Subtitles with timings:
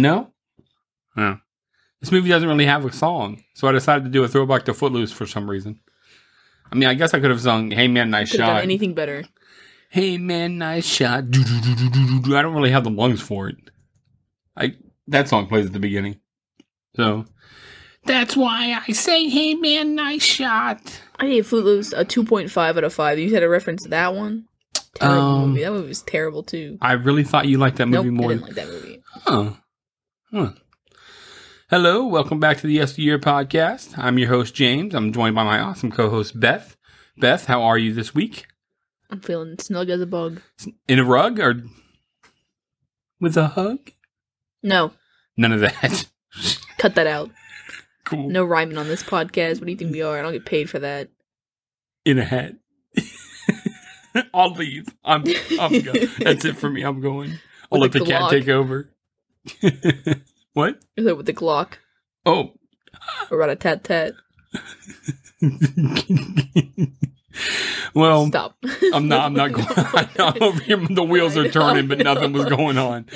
[0.00, 0.32] No?
[1.16, 1.38] No.
[2.00, 4.74] This movie doesn't really have a song, so I decided to do a throwback to
[4.74, 5.80] Footloose for some reason.
[6.72, 8.62] I mean, I guess I could have sung "Hey Man, Nice Could have done Shot."
[8.62, 9.24] anything better.
[9.90, 11.30] Hey Man, Nice Shot.
[11.30, 12.36] Do, do, do.
[12.36, 13.56] I don't really have the lungs for it.
[14.56, 14.74] I
[15.08, 16.20] that song plays at the beginning,
[16.96, 17.26] so
[18.04, 20.80] that's why I say "Hey Man, Nice Shot."
[21.18, 23.18] I gave Footloose a 2.5 out of 5.
[23.18, 24.46] You had a reference to that one?
[24.94, 25.64] Terrible Um, movie.
[25.64, 26.78] That movie was terrible too.
[26.80, 28.28] I really thought you liked that Nope, movie I more.
[28.30, 29.02] didn't like that movie.
[29.04, 29.50] Huh.
[30.32, 30.52] Huh.
[31.70, 33.96] Hello, welcome back to the Yes Yesteryear podcast.
[33.98, 34.94] I'm your host, James.
[34.94, 36.76] I'm joined by my awesome co host, Beth.
[37.18, 38.46] Beth, how are you this week?
[39.10, 40.40] I'm feeling snug as a bug.
[40.88, 41.62] In a rug or
[43.20, 43.90] with a hug?
[44.62, 44.92] No,
[45.36, 46.06] None of that.
[46.78, 47.30] cut that out.
[48.04, 48.28] cool.
[48.28, 49.58] No rhyming on this podcast.
[49.58, 50.18] What do you think we are?
[50.18, 51.08] I don't get paid for that.
[52.04, 52.54] In a hat.
[54.34, 54.86] I'll leave.
[55.04, 55.24] I'm,
[55.58, 56.82] I'm go- That's it for me.
[56.82, 57.38] I'm going.
[57.72, 58.90] I'll let With the the cat take over.
[60.52, 60.78] what?
[60.96, 61.74] Is it with the Glock
[62.26, 62.52] Oh.
[63.30, 64.12] or a tat tat?
[67.94, 68.56] well, Stop.
[68.92, 69.24] I'm not.
[69.26, 69.66] I'm not going.
[70.18, 70.76] I'm over here.
[70.76, 73.06] The wheels are turning, but nothing was going on.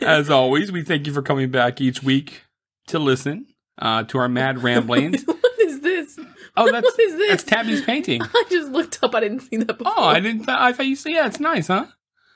[0.00, 2.42] As always, we thank you for coming back each week
[2.88, 3.46] to listen
[3.78, 5.24] uh, to our mad ramblings.
[5.26, 6.18] what is this?
[6.56, 7.30] Oh, that's What is this?
[7.30, 8.22] that's Tabby's painting.
[8.22, 9.14] I just looked up.
[9.14, 9.92] I didn't see that before.
[9.96, 10.44] Oh, I didn't.
[10.46, 11.86] Th- I thought you said, yeah, it's nice, huh?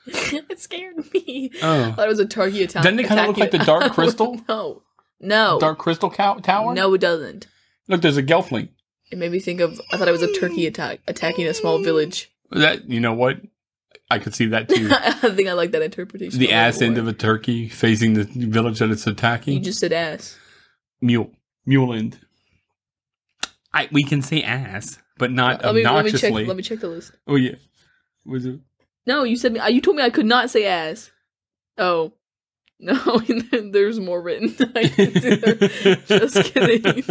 [0.49, 1.51] it scared me.
[1.61, 1.67] Oh.
[1.83, 2.83] I Oh, thought it was a turkey attack.
[2.83, 4.39] Doesn't it kinda look like the Dark Crystal?
[4.47, 4.81] no,
[5.19, 6.73] no, Dark Crystal cow- Tower.
[6.73, 7.47] no, it doesn't.
[7.87, 8.69] look, there's a Gelfling.
[9.11, 9.79] It made me think of.
[9.91, 12.29] I thought it was a turkey attack attacking a small village.
[12.51, 13.37] That you know what?
[14.09, 14.89] I could see that too.
[14.91, 16.39] I think I like that interpretation.
[16.39, 19.53] the ass end of a turkey facing the village that it's attacking.
[19.55, 20.37] You just said ass.
[21.01, 21.31] mule,
[21.65, 22.19] mule end.
[23.73, 26.31] I we can say ass, but not let me let me check.
[26.31, 26.45] obnoxiously.
[26.45, 27.11] Let me check the list.
[27.27, 27.55] oh yeah,
[28.25, 28.59] was it?
[29.07, 29.59] No, you said me.
[29.59, 31.09] Uh, you told me I could not say ass.
[31.77, 32.13] Oh.
[32.79, 33.19] No,
[33.71, 34.55] there's more written.
[34.75, 35.55] I can see there.
[36.05, 37.01] Just kidding.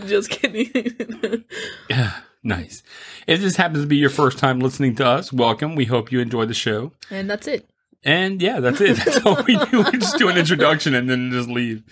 [0.06, 1.44] Just kidding.
[1.88, 2.12] Yeah,
[2.42, 2.82] nice.
[3.26, 5.76] If this happens to be your first time listening to us, welcome.
[5.76, 6.92] We hope you enjoy the show.
[7.10, 7.70] and that's it.
[8.04, 8.98] And yeah, that's it.
[8.98, 9.82] That's all we do.
[9.82, 11.82] We just do an introduction and then just leave.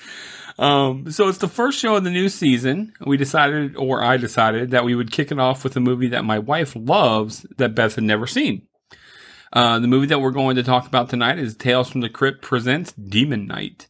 [0.58, 2.92] Um, so it's the first show of the new season.
[3.06, 6.24] We decided, or I decided, that we would kick it off with a movie that
[6.24, 8.66] my wife loves that Beth had never seen.
[9.52, 12.42] Uh, the movie that we're going to talk about tonight is Tales from the Crypt
[12.42, 13.88] presents Demon Knight.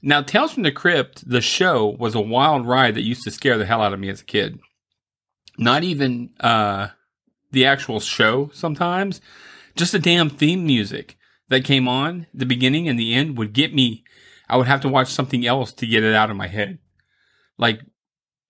[0.00, 3.58] Now, Tales from the Crypt, the show, was a wild ride that used to scare
[3.58, 4.60] the hell out of me as a kid.
[5.58, 6.88] Not even uh,
[7.50, 9.20] the actual show sometimes,
[9.74, 11.16] just the damn theme music
[11.48, 14.04] that came on the beginning and the end would get me.
[14.48, 16.78] I would have to watch something else to get it out of my head.
[17.58, 17.80] Like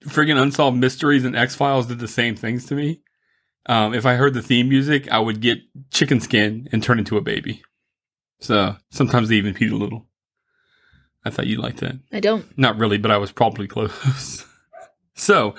[0.04, 3.00] friggin' Unsolved Mysteries and X Files did the same things to me.
[3.66, 5.58] Um, if I heard the theme music, I would get
[5.90, 7.62] chicken skin and turn into a baby.
[8.40, 10.06] So sometimes they even peed a little.
[11.24, 11.98] I thought you liked that.
[12.12, 12.56] I don't.
[12.56, 14.46] Not really, but I was probably close.
[15.14, 15.56] so,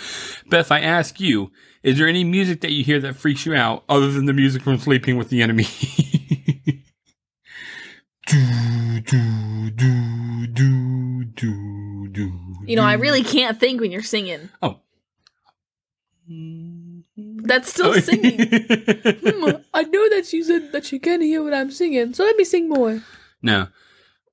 [0.49, 1.51] Beth, I ask you,
[1.83, 4.61] is there any music that you hear that freaks you out other than the music
[4.61, 5.65] from Sleeping with the Enemy?
[8.27, 12.33] do, do, do, do, do, do.
[12.65, 14.49] You know, I really can't think when you're singing.
[14.61, 14.79] Oh.
[16.29, 18.37] That's still singing.
[18.47, 22.35] Hmm, I know that she said that she can't hear what I'm singing, so let
[22.35, 23.01] me sing more.
[23.41, 23.67] no.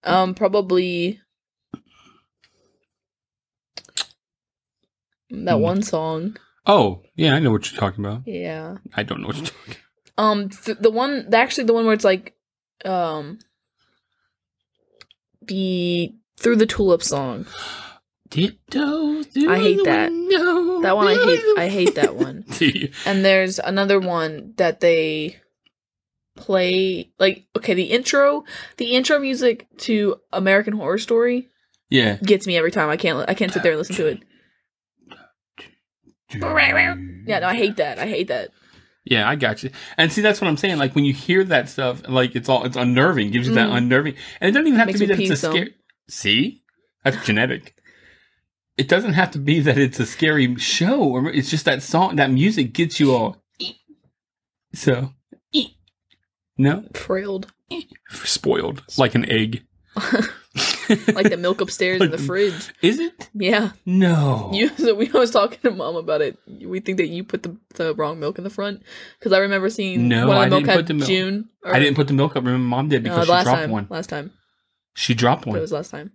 [0.07, 1.21] Um, probably
[5.31, 5.61] that Hmm.
[5.63, 6.37] one song.
[6.67, 8.23] Oh, yeah, I know what you're talking about.
[8.27, 8.77] Yeah.
[8.95, 9.77] I don't know what you're talking
[10.19, 12.35] Um, th- the one, actually, the one where it's like,
[12.85, 13.39] um,
[15.47, 17.47] the through the tulip song.
[18.31, 20.11] Ditto I hate that.
[20.83, 21.41] That one I hate.
[21.59, 22.45] I hate that one.
[23.07, 25.37] And there's another one that they
[26.37, 28.45] play like okay the intro
[28.79, 31.49] the intro music to American Horror Story
[31.91, 32.17] Yeah.
[32.17, 34.19] gets me every time I can't I can't sit there and listen to it
[37.27, 38.51] yeah no I hate that I hate that
[39.05, 39.71] Yeah, I got you.
[39.99, 40.79] And see, that's what I'm saying.
[40.79, 43.77] Like when you hear that stuff, like it's all it's unnerving, gives you that Mm.
[43.77, 45.75] unnerving, and it doesn't even have Makes to be that it's a scary.
[46.09, 46.63] See,
[47.03, 47.77] that's genetic.
[48.77, 52.17] It doesn't have to be that it's a scary show, or it's just that song,
[52.17, 53.43] that music gets you all.
[54.73, 55.13] So,
[56.59, 57.53] no, frailed
[58.25, 59.65] spoiled like an egg.
[61.15, 63.31] like the milk upstairs in the fridge Is it?
[63.35, 64.51] yeah No.
[64.55, 67.57] you so we was talking to mom about it we think that you put the,
[67.75, 68.83] the wrong milk in the front
[69.19, 72.13] because I remember seeing No, I didn't put the milk- June I didn't put the
[72.15, 72.45] milk up.
[72.45, 73.87] Remember, mom did no, because the she dropped time one.
[73.91, 74.33] last time
[74.95, 75.57] She dropped one.
[75.57, 76.13] it was last time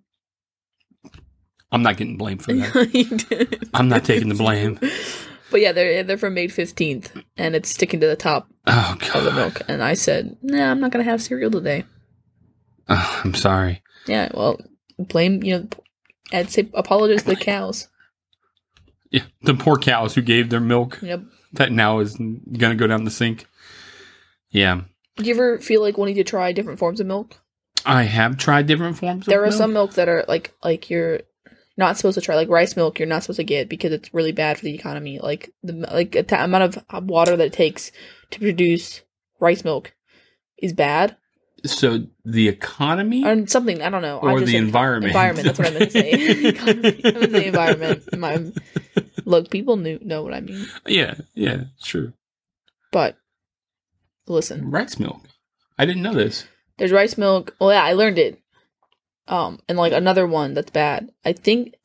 [1.72, 3.68] I'm not getting blamed for that.
[3.76, 4.80] I'm not taking the blame.
[5.52, 9.24] But yeah, they're they're from May fifteenth, and it's sticking to the top Oh of
[9.24, 11.86] the milk, and I said, "Nah, I'm not gonna have cereal today."
[12.90, 13.82] Oh, I'm sorry.
[14.08, 14.60] Yeah, well,
[14.98, 15.68] blame you know,
[16.32, 17.88] I'd say apologize to the cows.
[19.12, 21.22] Yeah, the poor cows who gave their milk Yep.
[21.54, 23.48] that now is gonna go down the sink.
[24.52, 24.82] Yeah,
[25.18, 27.36] Do you ever feel like wanting to try different forms of milk?
[27.86, 29.26] I have tried different forms.
[29.26, 29.58] There are milk.
[29.58, 31.22] some milk that are like like you're
[31.78, 33.00] not supposed to try, like rice milk.
[33.00, 35.20] You're not supposed to get because it's really bad for the economy.
[35.20, 37.92] Like the like the amount of water that it takes
[38.32, 39.02] to produce
[39.40, 39.94] rice milk
[40.58, 41.16] is bad,
[41.66, 43.82] So the economy or something.
[43.82, 44.20] I don't know.
[44.20, 45.12] I or just the environment.
[45.12, 45.46] Environment.
[45.46, 46.12] That's what I meant to say.
[46.50, 47.02] Economy.
[47.04, 48.18] I meant to say environment.
[48.18, 48.52] My
[49.26, 52.14] look, people knew know what I mean, yeah, yeah, it's true.
[52.92, 53.18] but
[54.28, 54.70] listen.
[54.72, 55.22] Rice milk.
[55.78, 56.46] I didn't know this.
[56.78, 57.56] There's rice milk.
[57.60, 58.40] Well, yeah, I learned it.
[59.28, 61.12] Um, and like another one that's bad.
[61.24, 61.76] I think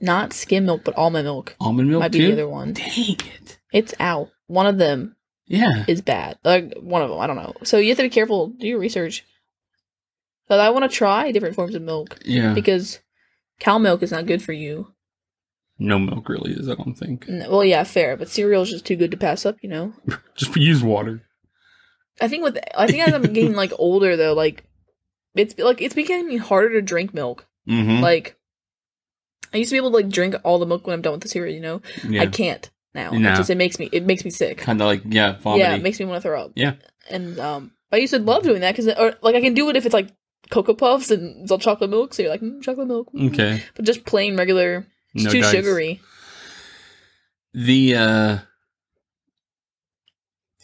[0.00, 2.18] not skim milk, but almond milk Almond milk might too.
[2.18, 2.72] be the other one.
[2.74, 3.58] Dang it.
[3.72, 4.30] It's out.
[4.46, 5.16] One of them
[5.46, 5.84] Yeah.
[5.86, 6.38] is bad.
[6.44, 7.54] Like one of them, I don't know.
[7.64, 8.48] So you have to be careful.
[8.48, 9.24] Do your research.
[10.48, 12.52] But I want to try different forms of milk Yeah.
[12.54, 13.00] because
[13.60, 14.92] cow milk is not good for you.
[15.78, 16.68] No milk really is.
[16.68, 17.26] I don't think.
[17.28, 19.56] N- Well, yeah, fair, but cereal is just too good to pass up.
[19.62, 19.92] You know.
[20.36, 21.22] Just use water.
[22.20, 24.64] I think with I think as I'm getting like older though, like
[25.34, 27.46] it's like it's becoming harder to drink milk.
[27.68, 28.02] Mm-hmm.
[28.02, 28.36] Like
[29.52, 31.22] I used to be able to like drink all the milk when I'm done with
[31.22, 31.52] the cereal.
[31.54, 31.82] You know,
[32.20, 33.10] I can't now.
[33.10, 33.32] No.
[33.32, 34.58] It just it makes me it makes me sick.
[34.58, 35.66] Kind of like yeah, vomiting.
[35.66, 36.52] Yeah, it makes me want to throw up.
[36.54, 36.74] Yeah.
[37.10, 39.76] and um, I used to love doing that because or like I can do it
[39.76, 40.08] if it's like
[40.50, 42.14] cocoa puffs and it's all chocolate milk.
[42.14, 43.12] So you're like mm, chocolate milk.
[43.12, 43.62] mm." okay.
[43.74, 44.86] but just plain regular.
[45.14, 45.50] It's No too dice.
[45.52, 46.00] sugary.
[47.52, 48.38] The uh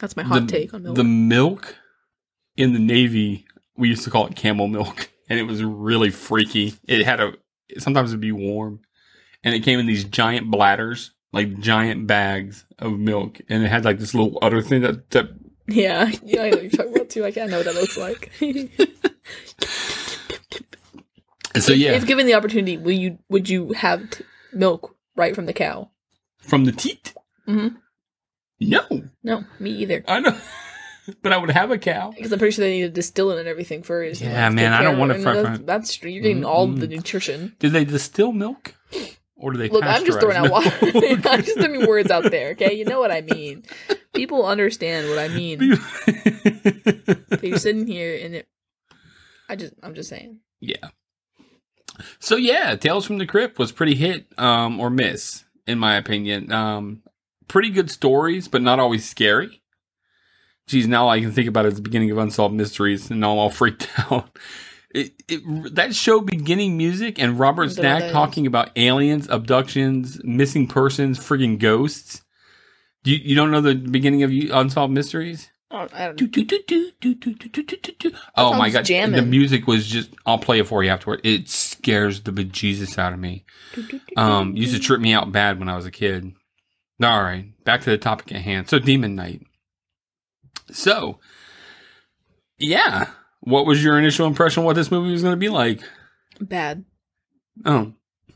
[0.01, 0.97] That's my hot the, take on milk.
[0.97, 1.77] The milk
[2.57, 3.47] in the Navy,
[3.77, 6.75] we used to call it camel milk, and it was really freaky.
[6.87, 7.35] It had a
[7.79, 8.81] sometimes it'd be warm,
[9.45, 13.85] and it came in these giant bladders, like giant bags of milk, and it had
[13.85, 15.29] like this little other thing that that
[15.69, 17.25] yeah, yeah, I know what you're talking about too.
[17.25, 18.33] I can't know what that looks like.
[21.59, 25.47] So yeah, if given the opportunity, will you would you have t- milk right from
[25.47, 25.91] the cow?
[26.39, 27.13] from the teat.
[27.49, 27.77] Mhm.
[28.61, 28.83] No,
[29.25, 30.05] No, me either.
[30.07, 30.39] I know,
[31.23, 32.13] but I would have a cow.
[32.17, 34.21] Because I'm pretty sure they need to distill it and everything first.
[34.21, 35.23] Yeah, man, I don't wanna of it.
[35.25, 36.03] front- front- That's, that's.
[36.05, 37.57] You're getting all the nutrition.
[37.59, 38.75] Do they distill milk,
[39.41, 39.69] or do they?
[39.69, 40.71] Look, I'm just throwing out water.
[40.83, 42.51] I'm just throwing words out there.
[42.51, 43.65] Okay, you know what I mean.
[44.15, 45.79] People understand what I mean.
[47.29, 48.49] But you're sitting here and it.
[49.49, 50.39] I just, I'm just saying.
[50.61, 50.91] Yeah.
[52.19, 56.53] So yeah, Tales from the Crypt was pretty hit um, or miss in my opinion.
[56.53, 57.03] Um,
[57.49, 59.63] pretty good stories, but not always scary.
[60.67, 63.33] Geez, now all I can think about is the beginning of Unsolved Mysteries, and now
[63.33, 64.37] I'm all freaked out.
[64.93, 65.13] It,
[65.75, 72.23] that show beginning music and Robert Stack talking about aliens, abductions, missing persons, frigging ghosts.
[73.05, 75.49] You you don't know the beginning of Unsolved Mysteries?
[78.37, 78.85] Oh, oh my god!
[78.85, 79.15] Jamming.
[79.15, 80.11] The music was just.
[80.27, 81.21] I'll play it for you afterward.
[81.23, 83.45] It scares the bejesus out of me.
[84.17, 86.33] Um, used to trip me out bad when I was a kid.
[87.01, 88.69] All right, back to the topic at hand.
[88.69, 89.43] So, Demon Knight.
[90.73, 91.21] So,
[92.59, 93.07] yeah,
[93.41, 94.61] what was your initial impression?
[94.63, 95.81] of What this movie was going to be like?
[96.41, 96.85] Bad.
[97.65, 97.93] Oh,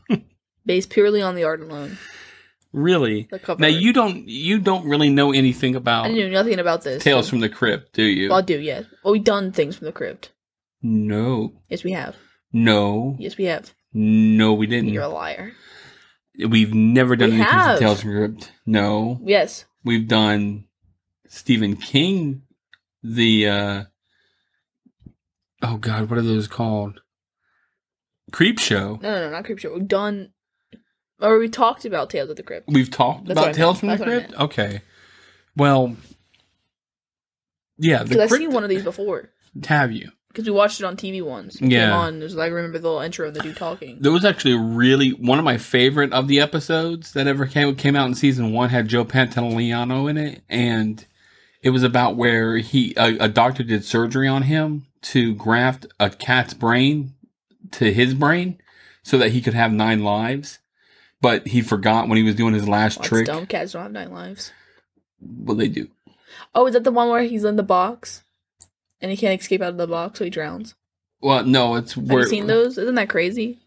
[0.65, 1.97] Based purely on the art alone.
[2.71, 3.27] really?
[3.57, 6.05] Now you don't you don't really know anything about.
[6.05, 7.03] I knew nothing about this.
[7.03, 8.29] Tales so- from the Crypt, do you?
[8.29, 8.85] Well, I do, yes.
[9.03, 10.31] Well, we've done things from the crypt.
[10.81, 12.15] no, Yes, we have.
[12.53, 13.73] no, Yes, we have.
[13.93, 14.53] no.
[14.53, 14.89] We didn't.
[14.89, 15.53] You're a liar.
[16.37, 17.77] We've never done We anything have.
[17.77, 18.51] from Tales from the Crypt.
[18.65, 19.65] No, Yes.
[19.85, 20.65] we've done
[21.27, 22.41] Stephen King.
[23.03, 23.83] The uh
[25.67, 27.01] oh god, what are those called?
[28.31, 28.99] Creep Show.
[29.01, 29.73] No, no, no, not creep show.
[29.73, 30.31] We've done,
[31.21, 32.67] or we talked about Tales of the Crypt.
[32.67, 34.33] We've talked That's about Tales from the That's I Crypt.
[34.33, 34.81] Okay,
[35.55, 35.95] well,
[37.77, 38.41] yeah, the Because I've Crypt.
[38.43, 39.29] seen one of these before.
[39.67, 40.11] Have you?
[40.29, 41.61] Because we watched it on TV once.
[41.61, 41.95] It Yeah.
[41.97, 42.19] on.
[42.19, 43.99] There's like I remember the little intro of the dude talking.
[44.01, 47.95] There was actually really one of my favorite of the episodes that ever came came
[47.95, 51.05] out in season one had Joe Pantoliano in it, and
[51.61, 56.09] it was about where he a, a doctor did surgery on him to graft a
[56.09, 57.13] cat's brain
[57.71, 58.59] to his brain
[59.03, 60.59] so that he could have nine lives,
[61.21, 63.27] but he forgot when he was doing his last trick.
[63.27, 63.45] dumb.
[63.45, 64.51] Cats don't have nine lives.
[65.21, 65.89] Well, they do.
[66.55, 68.23] Oh, is that the one where he's in the box
[68.99, 70.73] and he can't escape out of the box, so he drowns?
[71.21, 72.77] Well, no, it's Have you seen those?
[72.77, 73.59] Isn't that crazy?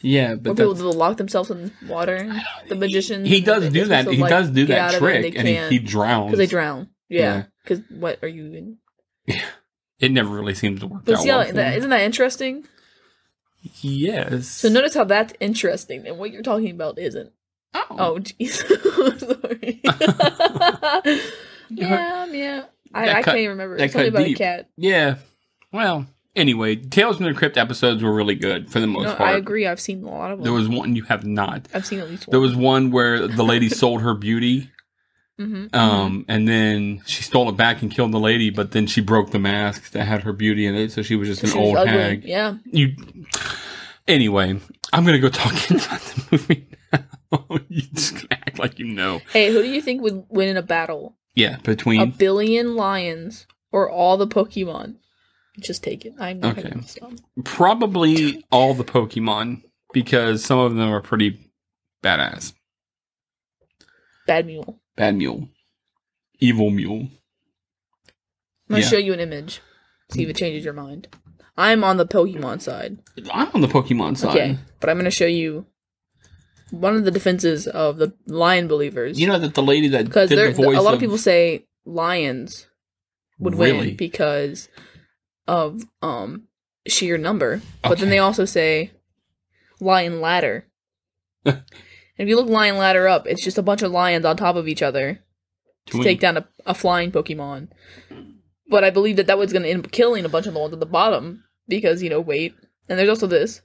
[0.00, 2.30] yeah, Where but people will lock themselves in water.
[2.68, 3.24] The magician.
[3.24, 4.06] he does do that.
[4.06, 6.46] He to, does do that out of it, trick, and he, he drowns because they
[6.46, 6.88] drown.
[7.08, 7.20] Yeah.
[7.20, 7.44] Yeah.
[7.64, 8.76] Because what are you
[9.26, 9.42] in?
[10.00, 11.20] It never really seems to work But out.
[11.22, 11.78] see, well for that, him.
[11.78, 12.64] isn't that interesting?
[13.80, 14.46] Yes.
[14.48, 17.32] So notice how that's interesting, and what you're talking about isn't.
[17.74, 17.84] Oh.
[17.90, 18.52] Oh, jeez.
[19.18, 19.80] Sorry.
[21.70, 22.64] yeah, yeah.
[22.94, 23.76] I, That I can't even remember.
[23.76, 24.36] that It's something about deep.
[24.36, 24.70] a cat.
[24.76, 25.16] Yeah.
[25.72, 29.28] Well, anyway, Tales from the Crypt episodes were really good for the most No, part.
[29.30, 29.66] I agree.
[29.66, 30.44] I've seen a lot of them.
[30.44, 31.68] There was one you have not.
[31.74, 32.32] I've seen at least one.
[32.32, 34.70] There was one where the lady sold her beauty,
[35.38, 39.00] hmm um, and then she stole it back and killed the lady, but then she
[39.00, 41.58] broke the mask that had her beauty in it, so she was just an She
[41.58, 42.24] old hag.
[42.24, 42.56] Yeah.
[42.64, 42.94] You.
[44.06, 44.58] Anyway,
[44.92, 47.44] I'm gonna go talk about the movie now.
[47.68, 49.20] you just gonna act like you know.
[49.32, 51.14] Hey, who do you think would win in a battle?
[51.34, 54.96] Yeah, between A billion lions or all the Pokemon?
[55.60, 56.14] Just take it.
[56.18, 56.68] I'm not Okay.
[56.70, 57.12] gonna stop.
[57.44, 61.38] probably all the Pokemon because some of them are pretty
[62.02, 62.54] badass.
[64.26, 64.78] Bad Mule.
[64.98, 65.48] Bad Mule,
[66.40, 67.08] Evil Mule.
[68.68, 68.88] I'm gonna Yeah.
[68.88, 69.60] show you an image.
[70.10, 71.06] See if it changes your mind.
[71.56, 72.98] I'm on the Pokemon side.
[73.32, 74.30] I'm on the Pokemon side.
[74.36, 75.66] Okay, but I'm gonna show you
[76.70, 79.18] one of the defenses of the lion believers.
[79.20, 82.66] You know that the lady that because did the a lot of people say lions
[83.38, 83.88] would Really?
[83.88, 84.68] win because
[85.46, 86.48] of um
[86.88, 88.90] sheer number, but then they also say
[89.80, 90.66] lion ladder.
[92.18, 94.56] and if you look lion ladder up, it's just a bunch of lions on top
[94.56, 95.20] of each other
[95.86, 97.68] to take down a, a flying Pokemon.
[98.70, 100.60] But I believe that that was going to end up killing a bunch of the
[100.60, 102.54] ones at the bottom because you know weight.
[102.88, 103.62] And there's also this,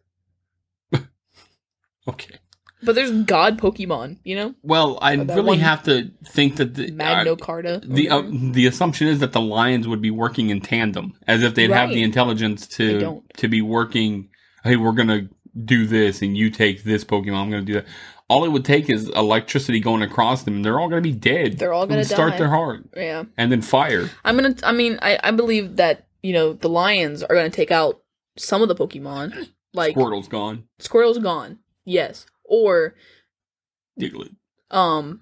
[2.08, 2.36] Okay.
[2.84, 4.18] but there's God Pokemon.
[4.24, 7.82] You know, Well, I really one- have to think that the uh, Carta.
[7.84, 11.56] the uh, the assumption is that the lions would be working in tandem, as if
[11.56, 11.96] they'd have Right.
[11.96, 13.34] the intelligence They to don't.
[13.38, 14.30] to be working.
[14.64, 15.30] Hey, we're gonna
[15.66, 17.36] do this, and you take this Pokemon.
[17.36, 17.86] I'm gonna do that.
[18.30, 21.58] All it would take is electricity going across them, and they're all gonna be dead.
[21.60, 22.38] They're all gonna start die.
[22.40, 23.24] their heart, yeah.
[23.38, 24.10] and then fire.
[24.24, 24.56] I'm gonna.
[24.64, 28.02] I mean, I, I believe that you know the lions are gonna take out
[28.38, 29.50] some of the Pokemon.
[29.74, 30.64] Like Squirtle's gone.
[30.80, 31.60] Squirrel's gone.
[31.86, 32.96] Yes, or
[34.00, 34.36] Diglett.
[34.72, 35.22] um,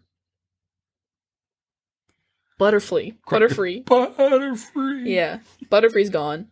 [2.60, 3.16] Butterfree.
[3.28, 3.84] Butterfree.
[3.86, 5.08] Butterfree.
[5.08, 5.40] Yeah,
[5.70, 6.50] Butterfree's gone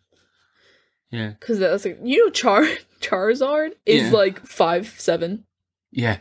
[1.12, 1.30] Yeah.
[1.40, 2.64] because that's like you know Char
[3.02, 4.18] Charizard is Yeah.
[4.18, 5.46] like five seven.
[5.92, 6.18] Yeah.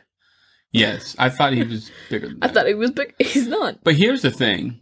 [0.73, 1.17] Yes.
[1.19, 3.15] I thought he was bigger than I thought he was big.
[3.21, 3.83] He's not.
[3.83, 4.81] But here's the thing.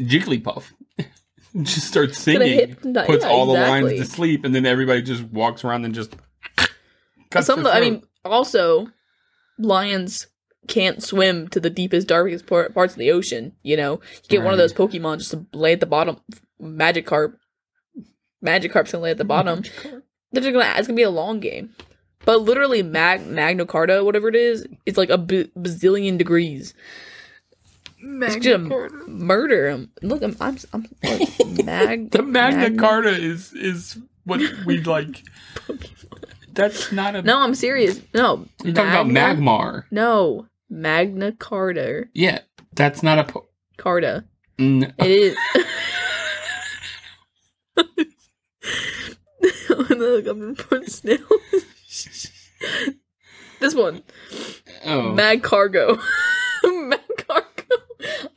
[0.00, 0.72] Jigglypuff
[1.62, 3.96] just starts singing, puts yeah, all the exactly.
[3.96, 6.14] lines to sleep, and then everybody just walks around and just
[7.30, 7.66] cuts Some.
[7.66, 8.88] I mean, also,
[9.58, 10.28] lions
[10.68, 13.56] can't swim to the deepest, darkest par- parts of the ocean.
[13.62, 16.20] You know, you get one of those Pokemon just to lay at the bottom.
[16.62, 17.34] Magikarp.
[18.44, 19.62] Magikarp's gonna lay at the bottom.
[20.30, 20.74] They're just gonna.
[20.76, 21.74] It's gonna be a long game.
[22.24, 26.74] But literally, Mag Magna Carta, whatever it is, it's like a b- bazillion degrees.
[28.00, 29.90] It's gonna murder him.
[30.02, 30.36] Look, I'm.
[30.40, 30.58] I'm.
[30.72, 32.10] I'm look, Mag.
[32.10, 35.22] the Magna Carta is is what we like.
[36.52, 37.22] That's not a.
[37.22, 38.00] No, I'm serious.
[38.14, 39.84] No, you're talking about Magna- Magmar.
[39.90, 42.04] No, Magna Carta.
[42.14, 42.40] Yeah,
[42.74, 43.24] that's not a.
[43.24, 43.46] Po-
[43.78, 44.24] Carta.
[44.58, 45.36] Mm, It is.
[49.90, 51.18] Look, I'm gonna put snail.
[53.60, 54.02] this one,
[54.84, 55.98] oh, Mag Cargo.
[56.64, 57.48] Mag Cargo.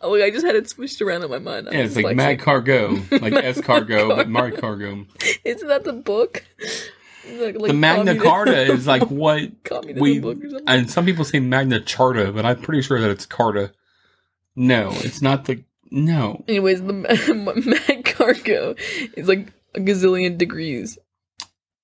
[0.01, 1.69] Oh, look, I just had it switched around in my mind.
[1.71, 2.15] Yeah, it's like dyslexic.
[2.15, 4.29] Mag Cargo, like S Cargo, but.
[4.29, 5.05] Mar Cargo.
[5.43, 6.43] Isn't that the book?
[7.29, 9.51] Like, like The Magna Carta is like what
[9.95, 13.25] we book or and some people say Magna Charta, but I'm pretty sure that it's
[13.27, 13.71] Carta.
[14.55, 16.43] No, it's not the no.
[16.47, 18.75] Anyways, the Mag Cargo
[19.15, 20.97] is like a gazillion degrees.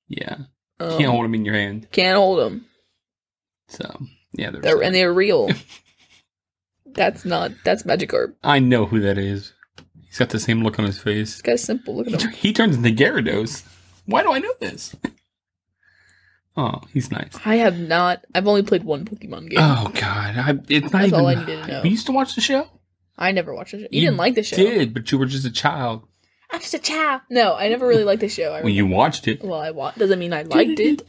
[0.08, 0.38] Yeah,
[0.80, 1.88] Um, can't hold them in your hand.
[1.92, 2.66] Can't hold them.
[3.68, 4.00] So
[4.34, 5.50] yeah, there's They're, and they're real.
[6.86, 7.52] that's not.
[7.64, 8.36] That's Magikarp.
[8.44, 9.54] I know who that is.
[10.06, 11.34] He's got the same look on his face.
[11.34, 11.96] This guy's simple.
[11.98, 12.32] Look at him.
[12.32, 13.66] He turns into Gyarados.
[14.06, 14.96] Why do I know this?
[16.60, 17.30] Oh, he's nice.
[17.46, 18.26] I have not.
[18.34, 19.60] I've only played one Pokemon game.
[19.62, 21.20] Oh God, I, it's not That's even.
[21.20, 21.84] all I needed to know.
[21.84, 22.68] You used to watch the show.
[23.16, 23.84] I never watched the show.
[23.84, 24.56] You, You didn't like the show.
[24.56, 26.08] Did but you were just a child
[26.50, 27.22] I'm just a child.
[27.30, 28.54] No, I never really liked the show.
[28.54, 29.44] I when you watched it.
[29.44, 31.08] Well, I wa- doesn't mean I liked it.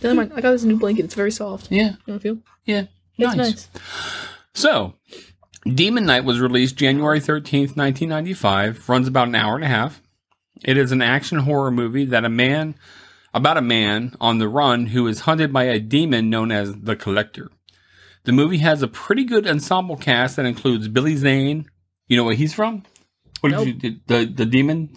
[0.00, 0.32] Doesn't mind.
[0.34, 1.04] I got this new blanket.
[1.04, 1.70] It's very soft.
[1.70, 2.38] Yeah, You want to feel?
[2.64, 2.84] yeah,
[3.18, 3.36] It's nice.
[3.36, 3.68] nice.
[4.54, 4.94] So,
[5.66, 10.00] Demon Knight was released January 13th, 1995, runs about an hour and a half.
[10.64, 12.74] It is an action horror movie that a man
[13.34, 16.94] about a man on the run who is hunted by a demon known as the
[16.96, 17.50] Collector.
[18.22, 21.66] The movie has a pretty good ensemble cast that includes Billy Zane.
[22.06, 22.82] You know where he's from?
[23.40, 23.66] What did Nope.
[23.66, 24.90] you did the the demon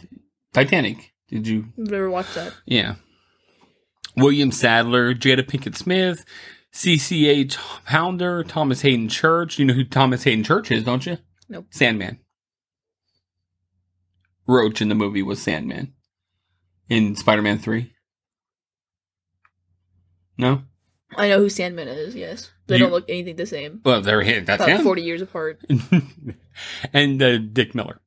[0.54, 1.14] Titanic?
[1.30, 2.54] Did you I've never watched that.
[2.66, 2.96] yeah.
[4.16, 6.26] William Sadler, Jada Pinkett Smith,
[6.74, 9.60] CCH Pounder, Thomas Haden Church.
[9.60, 11.18] You know who Thomas Haden Church is, don't you?
[11.50, 11.68] Nope.
[11.70, 12.20] Sandman.
[14.48, 15.94] Roach in the movie was Sandman.
[16.90, 17.92] In Spider Man 3.
[20.38, 20.64] No?
[21.16, 22.16] I know who Sandman is.
[22.16, 23.82] Yes, they You- don't look anything the same.
[23.86, 24.84] Well, there he That's About him.
[24.84, 25.62] forty years apart.
[26.94, 28.02] and uh, Dick Miller.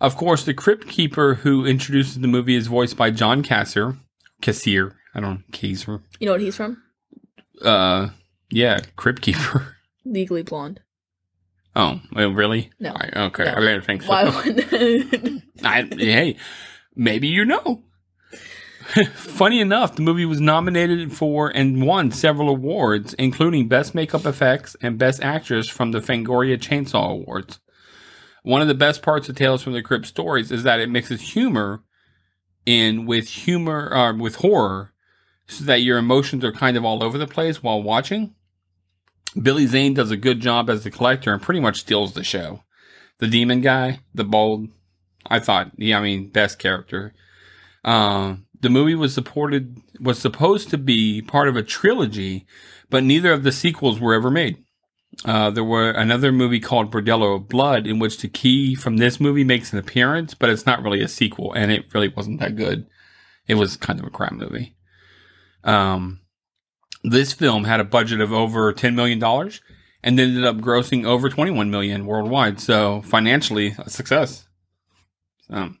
[0.00, 3.98] Of course, the Crypt Keeper who introduces the movie is voiced by John Kassir.
[4.42, 4.92] Cassier.
[5.14, 6.00] I don't know.
[6.18, 6.82] You know what he's from?
[7.62, 8.08] Uh,
[8.50, 9.76] yeah, Crypt Keeper.
[10.04, 10.80] Legally Blonde.
[11.76, 12.70] Oh, well, really?
[12.80, 12.90] No.
[12.94, 13.52] I- okay, No.
[13.52, 14.08] I didn't think so.
[14.08, 15.42] Why would?
[15.64, 16.36] I, hey,
[16.96, 17.82] maybe you know.
[19.14, 24.74] Funny enough, the movie was nominated for and won several awards, including Best Makeup Effects
[24.82, 27.60] and Best Actress from the Fangoria Chainsaw Awards.
[28.42, 31.20] One of the best parts of Tales from the Crypt stories is that it mixes
[31.20, 31.84] humor
[32.66, 34.92] in with humor uh, with horror,
[35.46, 38.34] so that your emotions are kind of all over the place while watching.
[39.40, 42.64] Billy Zane does a good job as the collector and pretty much steals the show.
[43.18, 44.68] The demon guy, the bold,
[45.26, 47.12] I thought, yeah, I mean, best character.
[47.84, 52.46] Um, the movie was supported was supposed to be part of a trilogy,
[52.88, 54.56] but neither of the sequels were ever made.
[55.24, 59.18] Uh, there were another movie called Bordello of Blood, in which the key from this
[59.18, 62.56] movie makes an appearance, but it's not really a sequel, and it really wasn't that
[62.56, 62.86] good.
[63.48, 64.76] It was kind of a crime movie.
[65.64, 66.20] Um,
[67.02, 69.60] this film had a budget of over ten million dollars,
[70.02, 72.60] and ended up grossing over twenty one million worldwide.
[72.60, 74.46] So financially, a success.
[75.50, 75.79] Um,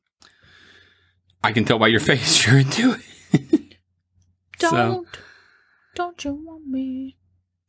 [1.42, 2.96] I can tell by your face you're into
[3.32, 3.76] it.
[4.58, 5.06] don't, So-
[5.94, 7.16] don't you want me?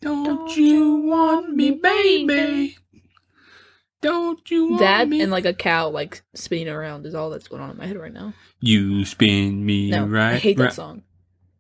[0.01, 2.25] Don't, Don't you want me, baby?
[2.25, 2.77] baby?
[4.01, 5.21] Don't you want That me?
[5.21, 7.97] and like a cow like spinning around is all that's going on in my head
[7.97, 8.33] right now.
[8.59, 10.33] you spin me No, right.
[10.33, 11.03] I hate that right- song.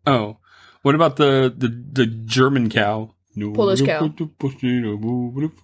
[0.07, 0.37] Oh,
[0.81, 3.13] what about the the the German cow?
[3.53, 4.09] Polish cow.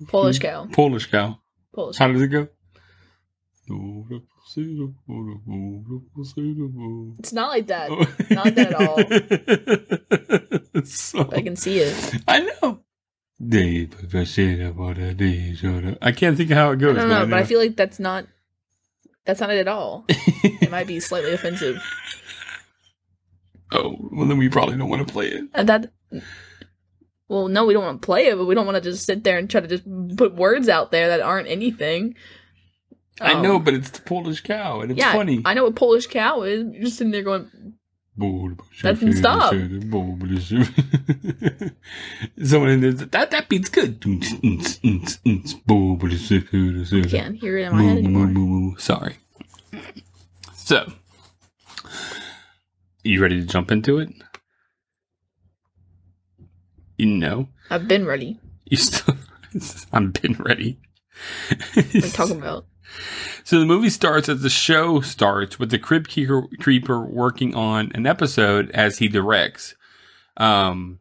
[0.10, 0.68] Polish cow.
[0.72, 1.39] Polish cow.
[1.74, 1.98] Polish.
[1.98, 2.48] How does it go?
[7.20, 7.90] It's not like that.
[7.92, 8.05] Oh.
[8.29, 8.75] Not that at
[10.75, 10.83] all.
[10.86, 12.16] so, I can see it.
[12.27, 12.79] I know.
[16.01, 16.96] I can't think of how it I goes.
[16.96, 17.46] don't know, but I know.
[17.46, 18.25] feel like that's not.
[19.25, 20.05] That's not it at all.
[20.60, 21.81] It might be slightly offensive.
[23.72, 25.44] oh, well, then we probably don't want to play it.
[25.53, 25.92] And that.
[27.27, 29.24] Well, no, we don't want to play it, but we don't want to just sit
[29.24, 29.83] there and try to just
[30.16, 32.16] put words out there that aren't anything.
[33.20, 35.42] I Um, know, but it's the Polish cow, and it's yeah, funny.
[35.46, 36.66] I know what Polish cow is.
[36.74, 37.50] You're just sitting there going,
[38.84, 39.53] That didn't stop.
[42.44, 44.03] Someone in there, that that beat's good.
[44.06, 44.20] I
[47.08, 48.75] can't hear it in my head anymore.
[48.80, 49.16] Sorry.
[50.56, 50.92] So,
[53.03, 54.10] you ready to jump into it?
[56.98, 58.40] You know, I've been ready.
[58.66, 59.16] you still.
[59.94, 60.80] I'm been ready.
[61.74, 62.66] What are you talking about?
[63.44, 68.05] So the movie starts as the show starts with the Keeper, Creeper working on an
[68.05, 69.75] episode as he directs.
[70.38, 71.00] Um,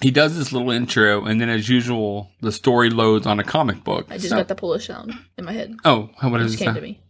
[0.00, 3.82] he does this little intro, and then as usual, the story loads on a comic
[3.82, 4.06] book.
[4.10, 5.74] I just So- got the Polish sound in my head.
[5.84, 7.00] oh, what It is just came to me.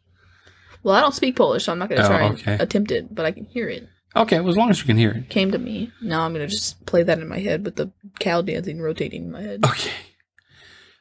[0.82, 3.12] Well, I don't speak Polish, so I'm not going to Oh, try and attempt it,
[3.14, 3.88] but I can hear it.
[4.16, 5.28] Okay, well, as long as you can hear it.
[5.28, 5.92] Came to me.
[6.00, 9.24] Now I'm going to just play that in my head with the cow dancing rotating
[9.24, 9.60] in my head.
[9.66, 9.90] Okay.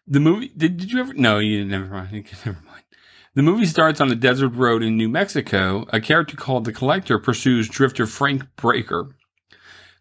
[0.08, 2.12] The movie did, did you ever no you didn't never mind.
[2.46, 2.84] Never mind.
[3.36, 5.86] The movie starts on a desert road in New Mexico.
[5.90, 9.12] A character called the Collector pursues drifter Frank Brayker.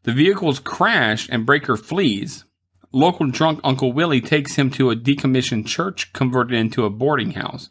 [0.04, 2.44] The vehicles crash and Brayker flees.
[2.92, 7.68] Local drunk Uncle Willie takes him to a decommissioned church converted into a boarding house,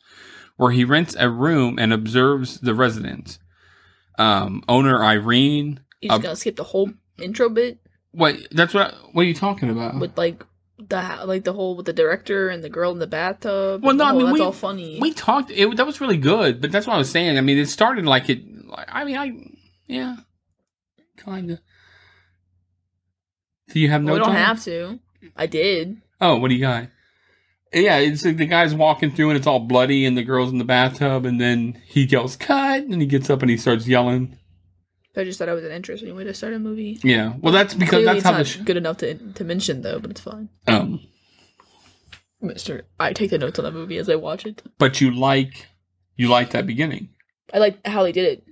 [0.58, 3.40] where he rents a room and observes the residents.
[4.20, 5.80] Um, owner Irene.
[6.02, 7.80] You just Uh, to skip the whole intro bit
[8.16, 8.94] Wait, that's what.
[9.12, 10.00] What are you talking about?
[10.00, 10.46] with like
[10.78, 13.84] the like the whole with the director and the girl in the bathtub.
[13.84, 14.98] Well, no, the I mean, that's we- all funny.
[15.00, 15.52] We talked.
[15.52, 17.38] It, that was really good, but that's what I was saying.
[17.38, 18.42] I mean, it started like it.
[18.90, 19.32] I mean, I
[19.88, 20.18] yeah,
[21.18, 21.60] kind of.
[23.70, 24.20] Do you have Well, no?
[24.22, 25.00] we don't have to.
[25.36, 26.02] I did.
[26.22, 26.88] Oh, what do you got?
[27.74, 30.60] Yeah, it's like the guy's walking through and it's all bloody, and the girl's in
[30.60, 34.38] the bathtub, and then he yells "cut," and he gets up and he starts yelling.
[35.18, 37.00] I just thought it was an interesting way to start a movie.
[37.04, 39.82] Yeah, well, that's because Clearly, that's how not the sh- good enough to to mention
[39.82, 40.50] though, but it's fine.
[40.68, 41.02] um.
[42.42, 44.62] Mister, I take the notes on the movie as I watch it.
[44.78, 45.68] But you like,
[46.16, 47.10] you like that beginning.
[47.54, 48.44] I like how they did it.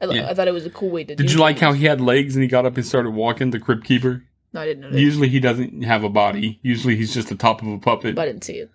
[0.00, 0.28] I, Yeah.
[0.28, 1.14] I thought it was a cool way to.
[1.14, 3.50] Did you like how he had legs and he got up and started walking?
[3.50, 4.24] The Crypt Keeper.
[4.52, 4.98] No, I didn't know that.
[4.98, 6.58] Usually he doesn't have a body.
[6.62, 8.14] Usually he's just the top of a puppet.
[8.14, 8.70] but I didn't see it.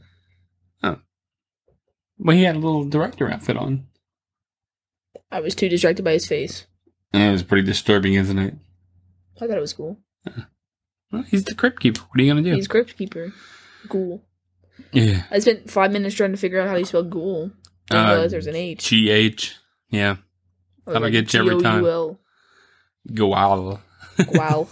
[0.83, 0.97] Oh.
[2.17, 3.87] Well, he had a little director outfit on.
[5.31, 6.65] I was too distracted by his face.
[7.13, 8.53] It was pretty disturbing, isn't it?
[9.35, 9.99] I thought it was cool.
[11.11, 12.01] Well, he's the crypt keeper.
[12.01, 12.53] What are you gonna do?
[12.55, 13.33] He's crypt keeper.
[13.89, 14.23] Ghoul.
[14.93, 15.23] yeah.
[15.31, 17.51] I spent five minutes trying to figure out how you spell ghoul.
[17.89, 18.87] Uh, there's an H.
[18.87, 19.57] G H.
[19.89, 20.17] Yeah.
[20.85, 21.81] Or that'll get you every time.
[21.83, 22.19] G-O-U-L.
[23.13, 23.37] Goal.
[24.33, 24.67] Wow.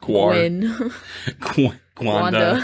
[0.00, 0.32] Quar.
[0.34, 0.92] Gwen.
[1.40, 2.60] Qu- Quanda.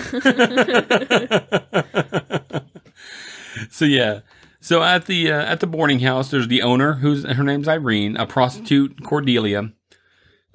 [3.71, 4.21] so yeah.
[4.63, 8.17] So at the uh, at the boarding house, there's the owner, who's her name's Irene,
[8.17, 9.73] a prostitute Cordelia,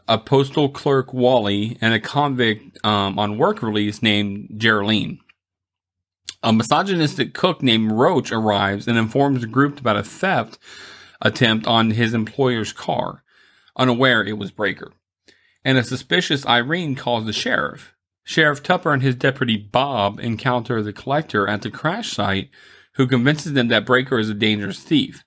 [0.07, 5.19] a postal clerk Wally, and a convict um, on work release named Geraldine.
[6.41, 10.57] A misogynistic cook named Roach arrives and informs the group about a theft
[11.21, 13.23] attempt on his employer's car,
[13.75, 14.93] unaware it was Brayker.
[15.65, 17.93] And a suspicious Irene calls the sheriff.
[18.23, 22.49] Sheriff Tupper and his deputy Bob encounter the collector at the crash site,
[22.97, 25.23] who convinces them that Brayker is a dangerous thief.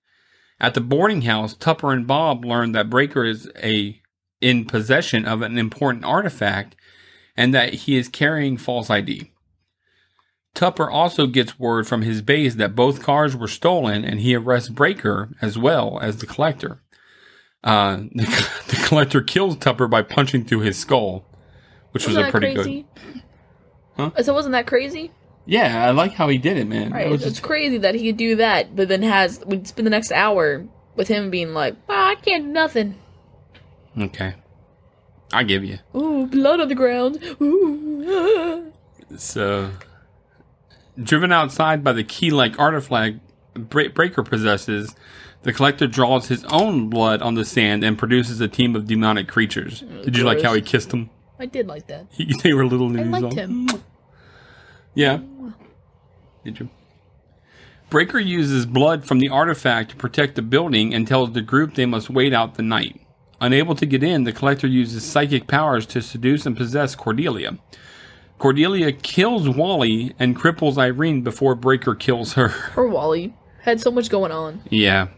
[0.61, 4.01] At the boarding house, Tupper and Bob learn that Brayker is a
[4.41, 6.77] in possession of an important artifact
[7.37, 9.31] and that he is carrying false ID.
[10.55, 14.69] Tupper also gets word from his base that both cars were stolen and he arrests
[14.69, 16.83] Brayker as well as the collector.
[17.63, 21.25] Uh, the, the collector kills Tupper by punching through his skull,
[21.93, 22.87] which was Wasn't a that pretty crazy?
[22.95, 23.23] good.
[23.97, 24.23] Huh?
[24.23, 25.13] Said, wasn't that crazy?
[25.46, 26.92] Yeah, I like how he did it, man.
[26.92, 27.07] Right.
[27.07, 29.87] It was It's just- crazy that he could do that, but then has we spend
[29.87, 32.94] the next hour with him being like, "Ah, I can't do nothing.
[33.98, 34.35] okay.
[35.33, 35.79] I give you.
[35.96, 37.18] Ooh, blood on the ground.
[37.40, 38.05] Ooh.
[38.09, 38.61] ah."
[39.16, 39.70] So,
[41.03, 43.18] driven outside by the key-like artifact
[43.55, 44.94] Bre- Brayker possesses,
[45.42, 49.26] the collector draws his own blood on the sand and produces a team of demonic
[49.26, 49.81] creatures.
[50.05, 51.11] Did you like how he kissed them?
[51.38, 52.07] I did like that.
[52.11, 53.37] He, they were little I news liked on.
[53.37, 53.68] him.
[54.94, 55.20] Yeah.
[56.44, 56.68] Did you?
[57.90, 61.87] Brayker uses blood from the artifact to protect the building and tells the group they
[61.87, 63.00] must wait out the night.
[63.40, 67.59] Unable to get in, the collector uses psychic powers to seduce and possess Cordelia.
[68.38, 72.48] Cordelia kills Wally and cripples Irene before Brayker kills her.
[72.74, 74.62] Poor Wally had so much going on.
[74.70, 75.09] Yeah.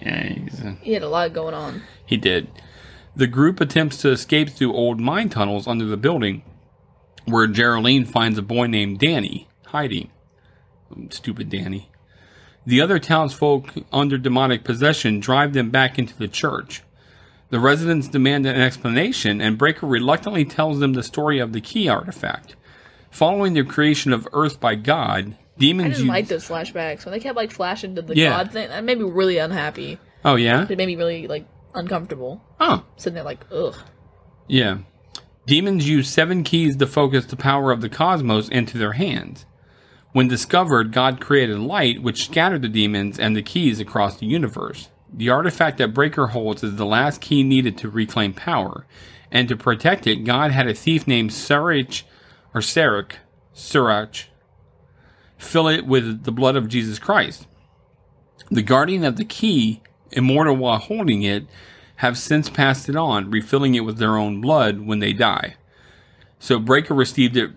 [0.00, 1.82] Yeah, a- uh, He had a lot going on.
[2.06, 2.48] he did.
[3.16, 6.42] The group attempts to escape through old mine tunnels under the building,
[7.30, 10.10] where Geraldine finds a boy named Danny hiding.
[11.10, 11.90] Stupid Danny.
[12.66, 16.82] The other townsfolk under demonic possession drive them back into the church.
[17.50, 21.88] The residents demand an explanation, and Brayker reluctantly tells them the story of the key
[21.88, 22.56] artifact.
[23.10, 27.12] Following the creation of Earth by God, I demons didn't use- like those flashbacks when
[27.12, 28.30] they kept like flashing to the Yeah.
[28.30, 28.68] god thing.
[28.68, 29.98] That made me really unhappy.
[30.24, 30.66] Oh yeah.
[30.68, 32.42] It made me really like uncomfortable.
[32.60, 33.74] Oh Sitting there like, ugh.
[34.46, 34.78] Yeah.
[35.48, 39.46] Demons use seven keys to focus the power of the cosmos into their hands.
[40.12, 44.90] When discovered, God created light, which scattered the demons and the keys across the universe.
[45.10, 48.84] The artifact that Brayker holds is the last key needed to reclaim power.
[49.30, 52.02] And to protect it, God had a thief named Sarach,
[52.54, 53.12] or Sarach,
[53.54, 54.24] Surach,
[55.38, 57.46] fill it with the blood of Jesus Christ.
[58.50, 59.80] The guardian of the key,
[60.10, 61.46] immortal while holding it,
[61.98, 65.56] have since passed it on, refilling it with their own blood when they die.
[66.38, 67.50] So Brayker received it,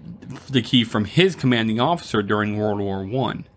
[0.52, 3.48] the key from his commanding officer during World War One.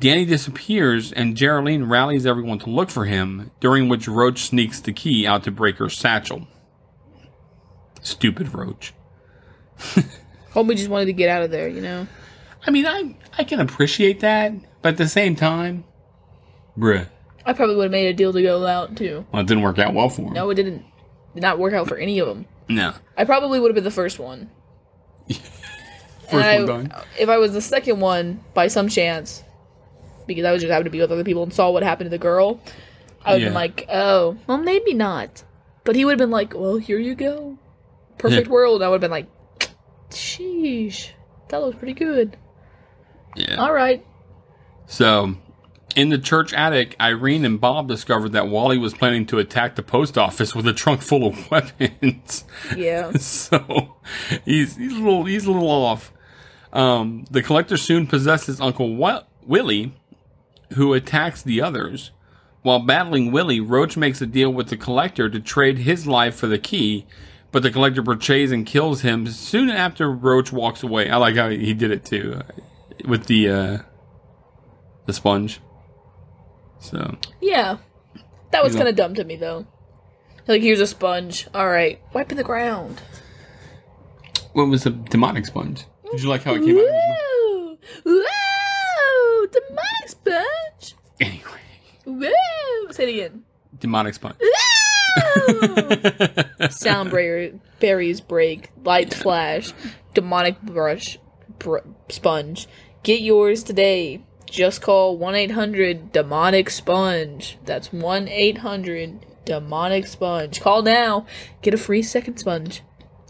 [0.00, 4.92] Danny disappears, and Geraldine rallies everyone to look for him, during which Roach sneaks the
[4.92, 6.46] key out to Brayker's satchel.
[8.00, 8.94] Stupid Roach.
[10.52, 12.06] Homie just wanted to get out of there, you know?
[12.66, 15.84] I mean, I I can appreciate that, but at the same time,
[16.76, 17.08] bruh,
[17.46, 19.24] I probably would have made a deal to go out too.
[19.32, 20.32] well, it didn't work out well for him.
[20.34, 20.84] No, it didn't.
[21.34, 22.46] Did not work out for any of them.
[22.68, 22.92] no.
[23.16, 24.50] I probably would have been the first one.
[26.30, 26.92] First one done.
[27.18, 29.44] If I was the second one, by some chance,
[30.26, 32.10] because I was just happened to be with other people and saw what happened to
[32.10, 32.60] the girl,
[33.24, 33.46] I would have Yeah.
[33.48, 35.44] been like, oh, well, maybe not.
[35.84, 37.58] But he would have been like, well, here you go.
[38.18, 38.52] Perfect Yeah.
[38.52, 38.82] world.
[38.82, 39.28] I would have been like,
[40.10, 41.10] sheesh.
[41.48, 42.36] That looks pretty good.
[43.36, 43.56] Yeah.
[43.56, 44.04] All right.
[44.86, 45.36] So,
[45.96, 49.82] in the church attic, Irene and Bob discovered that Wally was planning to attack the
[49.82, 52.44] post office with a trunk full of weapons.
[52.76, 53.12] Yeah.
[53.18, 53.96] so,
[54.44, 56.12] he's he's a little he's a little off.
[56.72, 59.94] Um, the collector soon possesses Uncle Wa- Willie,
[60.74, 62.10] who attacks the others.
[62.60, 66.48] While battling Willie, Roach makes a deal with the collector to trade his life for
[66.48, 67.06] the key,
[67.52, 71.08] but the collector betrays and kills him soon after Roach walks away.
[71.08, 72.42] I like how he did it too,
[73.06, 73.78] with the uh,
[75.06, 75.60] the sponge.
[76.80, 77.78] So Yeah.
[78.52, 79.66] That was kind of dumb to me, though.
[80.46, 81.48] Like, here's a sponge.
[81.54, 82.00] All right.
[82.14, 83.00] Wiping the ground.
[84.52, 85.84] what was the demonic sponge?
[86.10, 86.84] Did you like how it came out?
[86.84, 87.78] Woo!
[88.04, 89.46] Woo!
[89.48, 90.94] Demonic sponge!
[91.20, 91.60] Anyway,
[92.04, 92.92] Woo!
[92.92, 93.44] Say it again.
[93.78, 94.36] demonic sponge.
[96.70, 99.72] Sound barrier, berries break, lights flash,
[100.14, 101.18] demonic brush,
[101.58, 102.66] br- sponge.
[103.02, 104.24] Get yours today.
[104.46, 107.58] Just call 1 800 Demonic Sponge.
[107.64, 110.60] That's 1 800 Demonic Sponge.
[110.60, 111.26] Call now.
[111.62, 112.82] Get a free second sponge.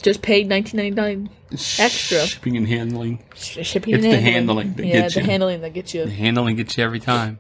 [0.03, 2.19] Just paid nineteen ninety nine Extra.
[2.27, 3.25] shipping and handling.
[3.35, 3.95] shipping.
[3.95, 4.69] It's and the handling.
[4.69, 5.27] handling that yeah, gets the you.
[5.27, 6.05] handling that gets you.
[6.05, 7.39] The handling gets you every time.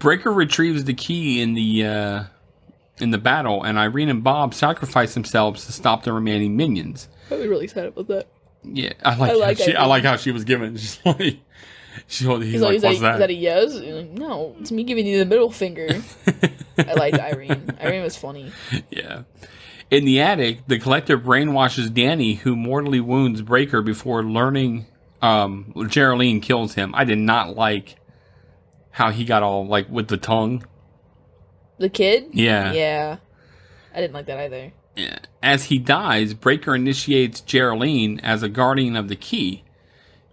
[0.00, 2.24] Brayker retrieves the key in the uh,
[3.00, 7.08] in the battle, and Irene and Bob sacrifice themselves to stop the remaining minions.
[7.30, 8.26] I was really sad about that.
[8.64, 9.30] Yeah, I like.
[9.30, 10.76] I like how she, I like how she was given.
[10.76, 11.38] She's like,
[12.06, 13.74] she, he's, He's like, like, what's that, is that a yes?
[13.74, 15.88] Like, No, it's me giving you the middle finger.
[16.78, 17.76] I liked Irene.
[17.80, 18.52] Irene was funny.
[18.90, 19.22] yeah.
[19.90, 24.86] In the attic, the collector brainwashes Danny, who mortally wounds Brayker before learning.
[25.22, 26.94] Um, Geraldine kills him.
[26.94, 27.96] I did not like
[28.90, 30.64] how he got all like with the tongue.
[31.78, 32.28] The kid?
[32.32, 32.72] Yeah.
[32.72, 33.16] Yeah.
[33.94, 34.72] I didn't like that either.
[35.42, 39.62] As he dies, Brayker initiates Geraldine as a guardian of the key,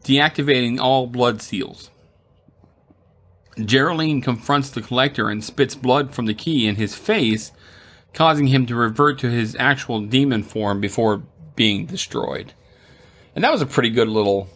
[0.06, 1.90] deactivating all blood seals.
[3.64, 7.52] Geraldine confronts the collector and spits blood from the key in his face,
[8.14, 11.24] causing him to revert to his actual demon form before
[11.56, 12.54] being destroyed.
[13.34, 14.50] And that was a pretty good little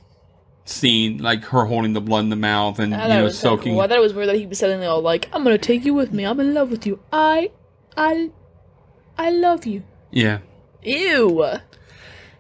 [0.66, 3.74] scene, like her holding the blood in the mouth and ah, you know was soaking.
[3.74, 3.82] cool.
[3.82, 5.94] I thought it was weird that he was suddenly all like, "I'm gonna take you
[5.94, 6.26] with me.
[6.26, 7.00] I'm in love with you.
[7.12, 7.52] I,
[7.98, 8.32] I,
[9.18, 10.40] I love you." Yeah,
[10.84, 11.46] Ew.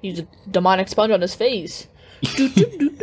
[0.02, 1.89] Use a demonic sponge on his face.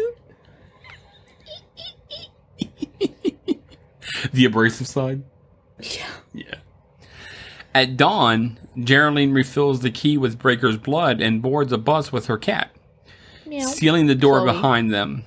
[4.32, 5.22] The abrasive side.
[5.80, 6.06] Yeah.
[6.32, 6.54] Yeah.
[7.74, 12.38] At dawn, Geraldine refills the key with Brayker's blood and boards a bus with her
[12.38, 12.70] cat,
[13.46, 13.66] Meow.
[13.66, 14.52] sealing the door Chloe.
[14.52, 15.24] behind them.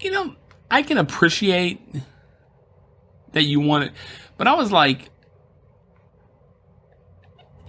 [0.00, 0.34] You know,
[0.70, 1.80] I can appreciate
[3.32, 3.92] that you want it,
[4.36, 5.08] but I was like,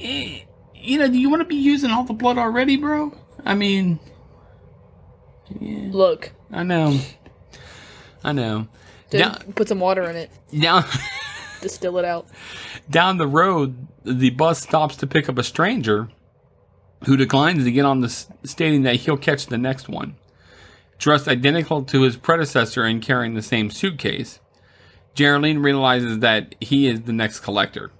[0.01, 0.41] eh,
[0.75, 3.17] you know, do you want to be using all the blood already, bro?
[3.45, 3.99] I mean,
[5.59, 6.99] yeah, Look, I know,
[8.23, 8.67] I know.
[9.09, 10.31] Down, put some water in it.
[10.59, 10.85] down,
[11.61, 12.27] Distill it out.
[12.89, 16.09] down the road, the bus stops to pick up a stranger
[17.05, 18.09] who declines to get on the
[18.43, 20.15] stating that he'll catch the next one.
[20.97, 24.39] Dressed identical to his predecessor and carrying the same suitcase,
[25.13, 27.91] Geraldine realizes that he is the next collector.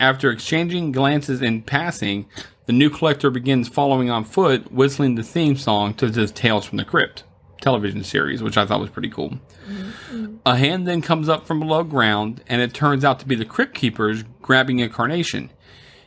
[0.00, 2.26] After exchanging glances in passing,
[2.66, 6.78] the new collector begins following on foot, whistling the theme song to the Tales from
[6.78, 7.24] the Crypt
[7.60, 9.38] television series, which I thought was pretty cool.
[9.68, 10.36] Mm-hmm.
[10.44, 13.44] A hand then comes up from below ground, and it turns out to be the
[13.44, 15.50] Crypt Keepers grabbing a carnation.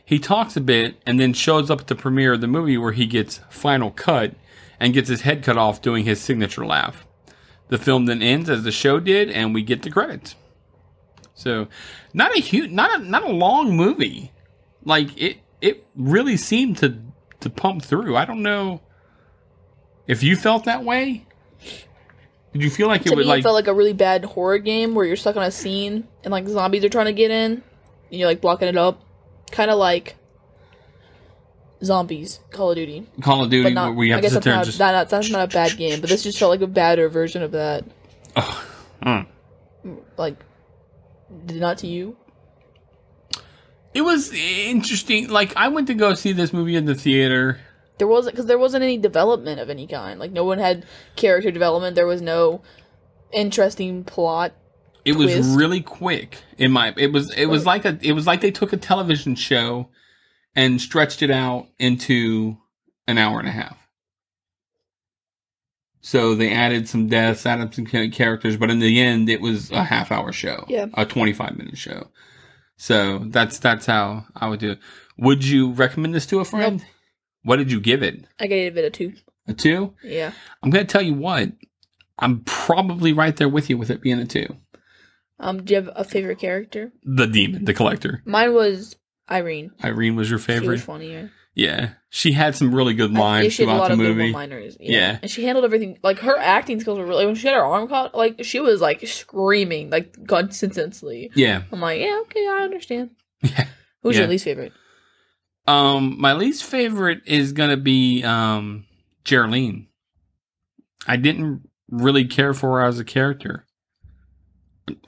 [0.04, 2.92] He talks a bit and then shows up at the premiere of the movie where
[2.92, 4.34] he gets final cut
[4.80, 7.06] and gets his head cut off doing his signature laugh.
[7.68, 10.34] The film then ends as the show did, and we get the credits.
[11.38, 11.68] So,
[12.12, 14.32] not a huge, not a not a long movie.
[14.84, 16.98] Like it, it really seemed to
[17.40, 18.16] to pump through.
[18.16, 18.80] I don't know
[20.08, 21.26] if you felt that way.
[22.52, 23.38] Did you feel like it To would me, like?
[23.40, 26.32] it felt like a really bad horror game where you're stuck on a scene and
[26.32, 27.62] like zombies are trying to get in, and
[28.10, 29.00] you're like blocking it up,
[29.52, 30.16] kind of like
[31.84, 33.88] zombies, Call of Duty, Call of Duty, not.
[33.90, 34.78] where we have I to guess sit that's not, just.
[34.78, 37.42] that, not- that's not a bad game, but this just felt like a badder version
[37.42, 37.84] of that.
[39.02, 39.26] Mm.
[40.16, 40.34] Like,
[41.30, 42.16] not to you?
[43.94, 45.28] It was interesting.
[45.28, 47.60] Like I went to go see this movie in the theater.
[47.98, 50.20] There wasn't because there wasn't any development of any kind.
[50.20, 50.84] Like no one had
[51.16, 51.96] character development.
[51.96, 52.62] There was no
[53.32, 54.52] interesting plot.
[55.04, 56.42] It was really quick.
[56.58, 59.34] In my, it was it was like a it was like they took a television
[59.34, 59.88] show
[60.54, 62.58] and stretched it out into
[63.06, 63.87] an hour and a half.
[66.08, 69.84] So they added some deaths, added some characters, but in the end, it was a
[69.84, 70.86] half hour show, Yeah.
[70.94, 72.08] a twenty five minute show.
[72.78, 74.78] So that's that's how I would do it.
[75.18, 76.82] Would you recommend this to a friend?
[77.42, 78.24] What did you give it?
[78.40, 79.12] I gave it a two.
[79.48, 79.92] A two?
[80.02, 80.32] Yeah.
[80.62, 81.50] I'm gonna tell you what.
[82.18, 84.46] I'm probably right there with you with it being a two.
[85.38, 85.62] Um.
[85.62, 86.90] Do you have a favorite character?
[87.04, 88.22] The demon, the collector.
[88.24, 88.96] Mine was
[89.30, 89.72] Irene.
[89.84, 90.80] Irene was your She was favorite.
[90.80, 91.32] funnier.
[91.58, 94.16] Yeah, she had some really good lines she had a throughout lot the of good
[94.16, 94.76] movie.
[94.80, 94.98] Yeah.
[95.00, 95.18] Yeah.
[95.22, 95.98] and she handled everything.
[96.04, 97.26] Like her acting skills were really.
[97.26, 101.32] When she had her arm caught, like she was like screaming like consistently.
[101.34, 103.10] Yeah, I'm like, yeah, okay, I understand.
[103.42, 103.66] yeah.
[104.02, 104.22] Who's Yeah.
[104.22, 104.72] your least favorite?
[105.66, 108.86] Um, my least favorite is gonna be um
[109.24, 109.88] Geraldine.
[111.08, 113.66] I didn't really care for her as a character.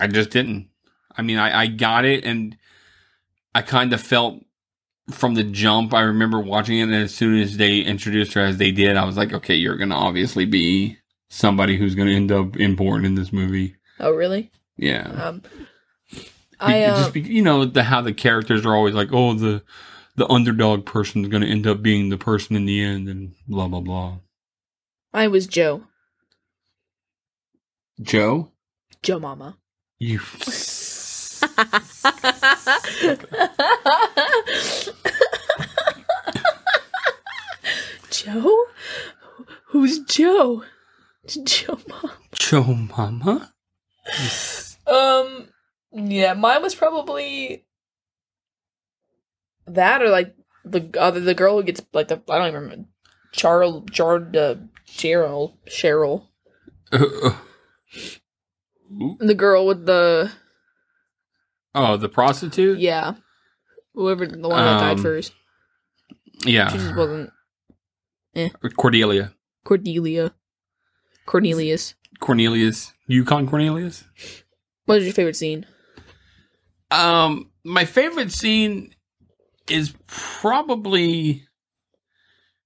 [0.01, 0.69] I just didn't.
[1.17, 2.57] I mean, I, I got it, and
[3.55, 4.43] I kind of felt
[5.11, 5.94] from the jump.
[5.94, 9.05] I remember watching it, and as soon as they introduced her as they did, I
[9.05, 13.33] was like, okay, you're gonna obviously be somebody who's gonna end up important in this
[13.33, 13.77] movie.
[13.99, 14.51] Oh, really?
[14.77, 15.09] Yeah.
[15.09, 15.42] Um,
[16.59, 19.62] I uh, just be, you know the how the characters are always like, oh the
[20.16, 23.33] the underdog person is going to end up being the person in the end, and
[23.49, 24.18] blah blah blah.
[25.14, 25.85] I was Joe.
[28.01, 28.51] Joe,
[29.03, 29.57] Joe Mama.
[29.99, 30.18] you
[38.11, 38.64] Joe?
[39.66, 40.64] Who's Joe?
[41.44, 42.11] Joe mom.
[42.35, 43.53] Joe Mama.
[44.87, 45.48] Um,
[45.92, 47.64] yeah, mine was probably
[49.66, 52.88] that, or like the other the girl who gets like the I don't even remember
[53.33, 54.57] Charles Jard uh,
[54.88, 56.26] Cheryl Cheryl
[58.90, 60.33] the girl with the
[61.75, 62.79] oh, the prostitute.
[62.79, 63.15] yeah
[63.95, 65.33] whoever the one that died Um, first
[66.45, 67.31] Yeah, she just wasn't
[68.77, 69.33] Cordelia,
[69.65, 70.33] Cordelia
[71.31, 71.95] Cornelius.
[72.19, 74.03] Cornelius, Yukon Cornelius.
[74.87, 75.65] What is your favorite scene?
[76.91, 78.93] Um, my favorite scene
[79.69, 81.45] is probably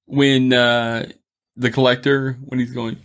[0.07, 1.11] when uh
[1.57, 2.97] the collector when he's going.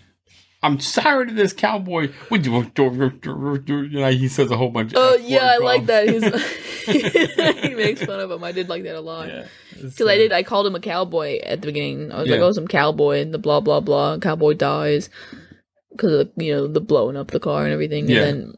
[0.62, 2.10] I'm tired of this cowboy.
[2.28, 4.91] What do you- He says a whole bunch.
[4.95, 6.10] Oh F yeah, I like that.
[6.10, 6.24] He's,
[7.63, 8.43] he makes fun of him.
[8.43, 9.28] I did like that a lot.
[9.30, 12.12] Yeah, Because I uh, did, I called him a cowboy at the beginning.
[12.12, 14.17] I was like, "Oh, some cowboy," and the blah blah blah.
[14.17, 15.10] Cowboy dies
[15.91, 18.10] because of you know the blowing up the car and everything.
[18.10, 18.24] Yeah.
[18.24, 18.54] And then,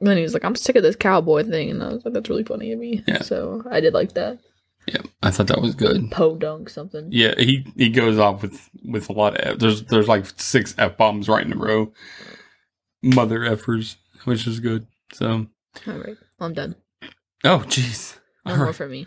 [0.00, 2.28] then he was like, "I'm sick of this cowboy thing," and I was like, "That's
[2.28, 3.22] really funny of me." Yeah.
[3.22, 4.38] So I did like that.
[4.86, 6.10] Yeah, I thought that was good.
[6.12, 7.08] Po dunk something.
[7.10, 9.58] Yeah, he he goes off with with a lot of F.
[9.58, 11.92] there's there's like six f bombs right in a row,
[13.02, 14.86] mother effers, which is good.
[15.12, 15.46] So,
[15.86, 16.76] All right, well, I'm done.
[17.44, 18.74] oh jeez, No All more right.
[18.74, 19.06] for me.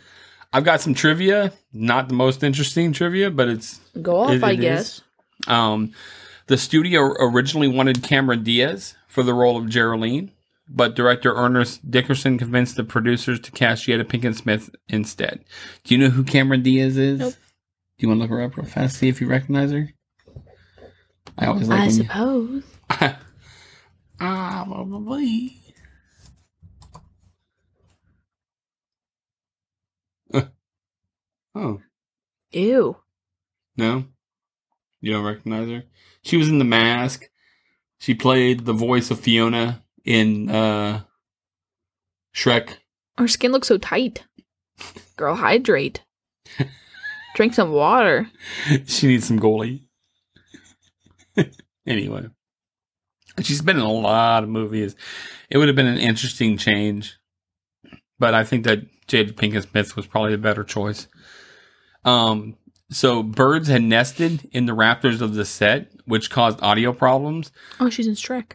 [0.52, 1.54] I've got some trivia.
[1.72, 4.62] Not the most interesting trivia, but it's Go off, It- I it is.
[4.62, 5.02] guess.
[5.48, 5.94] um
[6.48, 10.32] the studio originally wanted Cameron Diaz for the role of Jeryline,
[10.70, 15.44] but director Ernest Dickerson convinced the producers to cast Jada Pinkett Smith instead.
[15.84, 17.20] Do you know who Cameron Diaz is?
[17.20, 17.34] Nope.
[17.34, 17.40] Do
[18.06, 19.90] you want to look her up real fast, see if you recognize her?
[21.38, 22.64] I always like I when you- suppose.
[24.20, 25.56] Ah, probably.
[31.56, 31.82] Oh
[32.52, 32.96] Ew.
[33.76, 34.06] no,
[35.02, 35.84] you don't recognize her.
[36.22, 37.28] She was in The Mask.
[38.00, 41.04] She played the voice of Fiona in uh,
[42.36, 42.78] Shrek.
[43.18, 44.24] Her skin looks so tight.
[45.16, 46.02] Girl, hydrate.
[47.36, 48.30] Drink some water.
[48.88, 49.84] she needs some goalie.
[51.86, 52.26] anyway,
[53.42, 54.96] she's been in a lot of movies.
[55.50, 57.18] It would have been an interesting change,
[58.18, 61.08] but I think that Jada Pinkett Smith was probably a better choice.
[62.04, 62.58] Um,
[62.90, 67.52] so birds had nested in the rafters of the set, which caused audio problems.
[67.80, 68.54] Oh, she's in Shrek.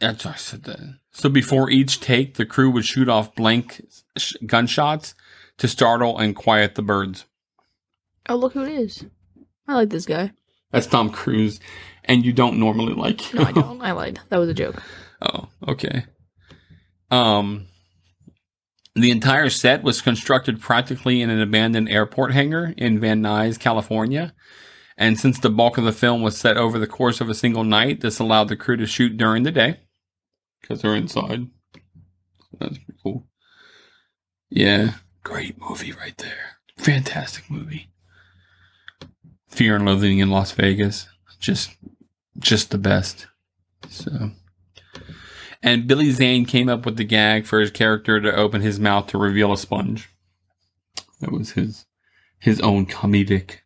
[0.00, 0.98] That's why I said that.
[1.12, 3.80] So before each take, the crew would shoot off blank
[4.16, 5.14] sh- gunshots
[5.58, 7.24] to startle and quiet the birds.
[8.28, 9.04] Oh, look who it is.
[9.68, 10.32] I like this guy.
[10.72, 11.60] That's Tom Cruise,
[12.04, 13.20] and you don't normally like.
[13.20, 13.40] Him.
[13.40, 13.80] No, I don't.
[13.80, 14.20] I lied.
[14.30, 14.82] That was a joke.
[15.22, 16.04] Oh, okay.
[17.10, 17.66] Um,
[18.96, 24.34] the entire set was constructed practically in an abandoned airport hangar in Van Nuys, California.
[24.96, 27.64] And since the bulk of the film was set over the course of a single
[27.64, 29.80] night, this allowed the crew to shoot during the day
[30.60, 31.48] because they're inside.
[32.58, 33.26] That's pretty cool.
[34.50, 36.58] Yeah, great movie right there.
[36.78, 37.90] Fantastic movie.
[39.48, 41.08] Fear and Loathing in Las Vegas.
[41.40, 41.72] Just,
[42.38, 43.26] just the best.
[43.88, 44.30] So.
[45.62, 49.08] And Billy Zane came up with the gag for his character to open his mouth
[49.08, 50.08] to reveal a sponge.
[51.20, 51.86] That was his
[52.38, 53.60] his own comedic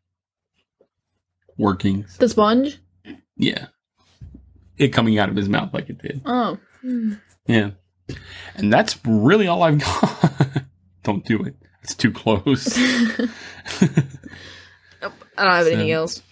[1.59, 2.16] workings.
[2.16, 2.79] The sponge?
[3.37, 3.66] Yeah.
[4.79, 6.23] It coming out of his mouth like it did.
[6.25, 6.59] Oh.
[6.81, 7.14] Hmm.
[7.47, 7.71] Yeah.
[8.55, 10.62] And that's really all I've got.
[11.03, 11.57] don't do it.
[11.83, 12.79] It's too close.
[15.01, 16.23] Nope, I don't have So- anything else.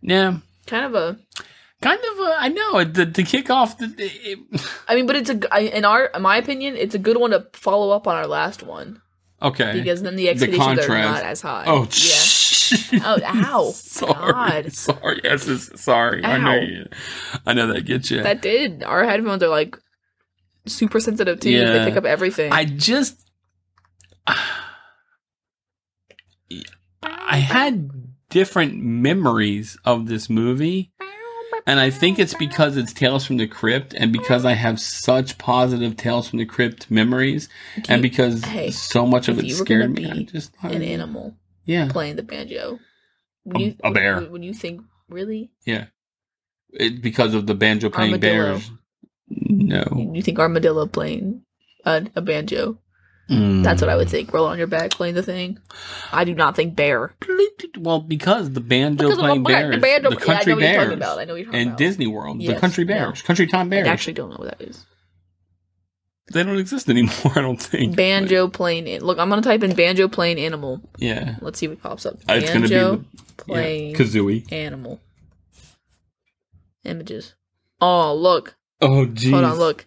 [0.00, 0.38] yeah.
[0.66, 1.18] Kind of a.
[1.82, 2.36] Kind of, a.
[2.38, 3.92] I know, to, to kick off the.
[3.98, 4.38] It,
[4.88, 7.46] I mean, but it's a In our, in my opinion, it's a good one to
[7.54, 9.02] follow up on our last one
[9.42, 9.72] okay.
[9.74, 11.64] because then the expeditions are not as high.
[11.66, 11.88] oh, yeah.
[13.04, 13.70] Oh, ow.
[13.72, 14.32] sorry.
[14.32, 14.72] God.
[14.72, 15.20] Sorry.
[15.24, 16.24] Yes, sorry.
[16.24, 16.88] I know you.
[17.46, 18.22] I know that gets you.
[18.22, 18.82] That did.
[18.82, 19.76] Our headphones are like
[20.66, 21.50] super sensitive too.
[21.50, 21.72] Yeah.
[21.72, 22.52] They pick up everything.
[22.52, 23.18] I just
[27.02, 27.90] I had
[28.30, 30.92] different memories of this movie
[31.66, 35.38] and I think it's because it's Tales from the Crypt and because I have such
[35.38, 37.48] positive Tales from the Crypt memories
[37.88, 41.88] and because hey, so much of it scared me I be just an animal yeah
[41.90, 42.78] playing the banjo.
[43.44, 44.16] Would A- you, a bear.
[44.16, 45.50] When, would you think really?
[45.66, 45.86] yeah
[46.72, 48.54] it, because of the banjo playing Armadillo.
[48.54, 48.70] bears
[49.28, 51.42] no You think armadillo playing
[51.84, 52.78] a, a banjo?
[53.30, 53.62] Mm.
[53.62, 54.32] That's what I would think.
[54.32, 55.58] Roll on your back playing the thing.
[56.12, 57.14] I do not think bear.
[57.78, 60.56] well because the banjo Because playing the, bears the, banjo, the yeah, I country know
[60.56, 61.18] what you're bears talking about.
[61.18, 61.78] I know you're talking and about.
[61.78, 62.84] Disney World, the Country.
[62.84, 63.86] Bears, Country Time bears.
[63.86, 64.84] I actually don't know what that is.
[66.32, 67.12] They don't exist anymore.
[67.36, 67.96] I don't think.
[67.96, 68.86] Banjo plain.
[68.88, 70.80] an- Look, I'm gonna type in banjo plain animal.
[70.98, 71.36] Yeah.
[71.40, 72.14] Let's see what pops up.
[72.28, 73.04] Uh, It's gonna be Banjo
[73.46, 73.96] the- Yeah.
[73.98, 74.50] Kazooie.
[74.52, 75.00] animal.
[76.84, 77.34] Images.
[77.80, 78.56] Oh, look.
[78.80, 79.30] Oh, jeez.
[79.30, 79.86] Hold on, look.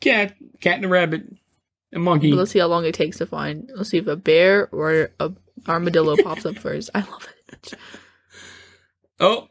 [0.00, 1.22] Cat, cat and a rabbit,
[1.92, 2.32] a monkey.
[2.32, 3.68] Let's see how long it takes to find.
[3.74, 5.32] Let's see if a bear or a
[5.68, 6.90] armadillo pops up first.
[6.94, 7.74] I love it.
[9.20, 9.48] Oh,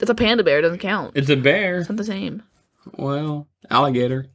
[0.00, 0.58] It's a panda bear.
[0.58, 1.12] It doesn't count.
[1.16, 1.78] it's a bear.
[1.78, 2.42] It's not the same.
[2.96, 4.26] Well, alligator.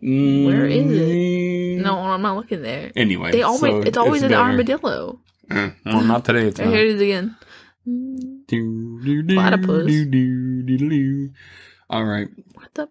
[0.00, 1.82] Where is it?
[1.82, 2.90] No, I'm not looking there.
[2.96, 3.60] Anyway, They always.
[3.60, 4.42] so it's always an better.
[4.42, 5.20] armadillo.
[5.50, 6.46] Eh, well, not today.
[6.48, 6.68] It's not.
[6.68, 7.36] here it is again.
[9.34, 9.92] Platypus.
[11.90, 12.28] All right.
[12.54, 12.88] What the?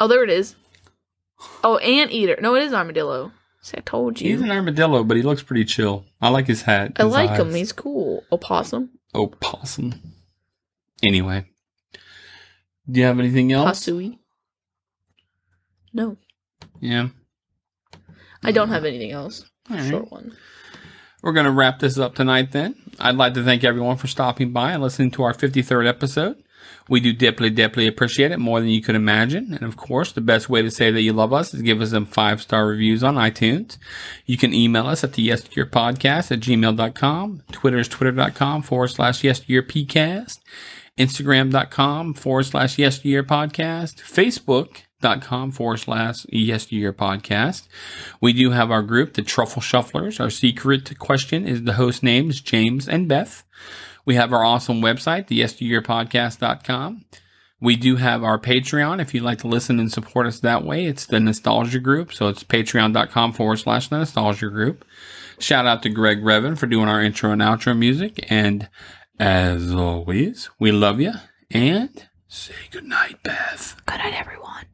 [0.00, 0.56] Oh, there it is.
[1.62, 2.38] Oh, anteater.
[2.40, 3.32] No, it is armadillo.
[3.60, 4.30] See, I told you.
[4.32, 6.04] He's an armadillo, but he looks pretty chill.
[6.20, 6.92] I like his hat.
[6.96, 7.54] I his like him.
[7.54, 8.24] He's cool.
[8.32, 8.90] Opossum.
[9.14, 9.94] Oh, possum.
[11.02, 11.46] Anyway,
[12.90, 13.80] do you have anything else?
[13.86, 14.18] Pasui.
[15.92, 16.16] No,
[16.80, 17.08] Yeah.
[18.44, 19.44] I don't have anything else.
[19.70, 19.88] All right.
[19.88, 20.32] Short one.
[21.22, 22.74] We're going to wrap this up tonight then.
[22.98, 26.42] I'd like to thank everyone for stopping by and listening to our 53rd episode.
[26.88, 29.54] We do deeply, deeply appreciate it more than you could imagine.
[29.54, 31.90] And of course, the best way to say that you love us is give us
[31.90, 33.78] some five star reviews on iTunes.
[34.26, 37.42] You can email us at the yesteryear podcast at gmail.com.
[37.52, 40.40] Twitter is twitter.com forward slash yesteryear pcast.
[40.98, 43.96] Instagram.com forward slash yesteryear podcast.
[44.00, 47.68] Facebook.com forward slash yesteryear podcast.
[48.20, 50.20] We do have our group, the Truffle Shufflers.
[50.20, 53.44] Our secret question is the host names, James and Beth.
[54.04, 57.04] We have our awesome website, the yesteryearpodcast.com.
[57.60, 59.00] We do have our Patreon.
[59.00, 62.12] If you'd like to listen and support us that way, it's the Nostalgia Group.
[62.12, 64.84] So it's patreon.com forward slash the Nostalgia Group.
[65.38, 68.26] Shout out to Greg Revan for doing our intro and outro music.
[68.28, 68.68] And
[69.22, 71.12] as always, we love you
[71.48, 73.80] and say goodnight, Beth.
[73.86, 74.66] Good night, everyone.